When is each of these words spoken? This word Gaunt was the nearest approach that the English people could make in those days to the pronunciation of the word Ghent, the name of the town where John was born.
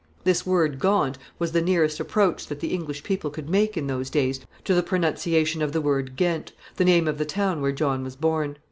This 0.23 0.47
word 0.47 0.79
Gaunt 0.79 1.19
was 1.37 1.51
the 1.51 1.61
nearest 1.61 1.99
approach 1.99 2.47
that 2.47 2.59
the 2.59 2.69
English 2.69 3.03
people 3.03 3.29
could 3.29 3.51
make 3.51 3.77
in 3.77 3.85
those 3.85 4.09
days 4.09 4.39
to 4.63 4.73
the 4.73 4.81
pronunciation 4.81 5.61
of 5.61 5.73
the 5.73 5.79
word 5.79 6.15
Ghent, 6.15 6.53
the 6.77 6.85
name 6.85 7.07
of 7.07 7.19
the 7.19 7.23
town 7.23 7.61
where 7.61 7.71
John 7.71 8.03
was 8.03 8.15
born. 8.15 8.57